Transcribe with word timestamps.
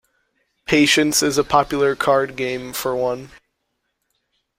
Patience 0.65 1.21
is 1.21 1.37
a 1.37 1.43
popular 1.43 1.95
card 1.95 2.35
game 2.35 2.73
for 2.73 2.95
one 2.95 3.29